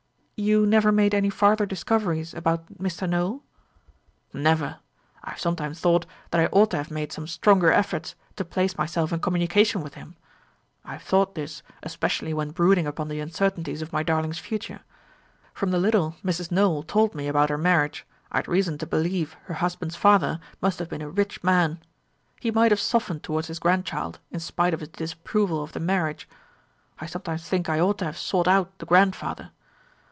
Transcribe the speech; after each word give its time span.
"You 0.43 0.65
never 0.65 0.91
made 0.91 1.13
any 1.13 1.29
farther 1.29 1.67
discoveries 1.67 2.33
about 2.33 2.65
Mr. 2.79 3.07
Nowell?" 3.07 3.43
"Never. 4.33 4.79
I 5.23 5.29
have 5.29 5.39
sometimes 5.39 5.79
thought, 5.79 6.07
that 6.31 6.41
I 6.41 6.47
ought 6.47 6.71
to 6.71 6.77
have 6.77 6.89
made 6.89 7.11
some 7.11 7.27
stronger 7.27 7.71
efforts 7.71 8.15
to 8.37 8.43
place 8.43 8.75
myself 8.75 9.13
in 9.13 9.19
communication 9.19 9.81
with 9.83 9.93
him. 9.93 10.15
I 10.83 10.93
have 10.93 11.03
thought 11.03 11.35
this, 11.35 11.61
especially 11.83 12.33
when 12.33 12.49
brooding 12.49 12.87
upon 12.87 13.07
the 13.07 13.19
uncertainties 13.19 13.83
of 13.83 13.93
my 13.93 14.01
darling's 14.01 14.39
future. 14.39 14.79
From 15.53 15.69
the 15.69 15.77
little 15.77 16.15
Mrs. 16.25 16.49
Nowell 16.49 16.81
told 16.81 17.13
me 17.13 17.27
about 17.27 17.49
her 17.49 17.55
marriage, 17.59 18.07
I 18.31 18.37
had 18.39 18.47
reason 18.47 18.79
to 18.79 18.87
believe 18.87 19.33
her 19.43 19.53
husband's 19.53 19.95
father 19.95 20.39
must 20.59 20.79
have 20.79 20.89
been 20.89 21.03
a 21.03 21.07
rich 21.11 21.43
man. 21.43 21.79
He 22.39 22.49
might 22.49 22.71
have 22.71 22.79
softened 22.81 23.21
towards 23.21 23.47
his 23.47 23.59
grandchild, 23.59 24.17
in 24.31 24.39
spite 24.39 24.73
of 24.73 24.79
his 24.79 24.89
disapproval 24.89 25.61
of 25.61 25.73
the 25.73 25.79
marriage. 25.79 26.27
I 26.97 27.05
sometimes 27.05 27.47
think 27.47 27.69
I 27.69 27.79
ought 27.79 27.99
to 27.99 28.05
have 28.05 28.17
sought 28.17 28.47
out 28.47 28.75
the 28.79 28.87
grandfather. 28.87 29.51